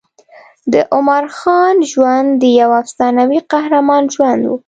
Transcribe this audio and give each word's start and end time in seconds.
د 0.73 0.75
عمراخان 0.95 1.75
ژوند 1.91 2.29
د 2.41 2.43
یوه 2.59 2.75
افسانوي 2.83 3.39
قهرمان 3.51 4.03
ژوند 4.15 4.41
و. 4.45 4.51